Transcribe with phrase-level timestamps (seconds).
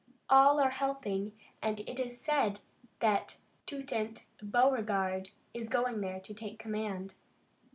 [0.31, 2.61] All are helping and it is said
[3.01, 7.13] that Toutant Beauregard is going there to take command."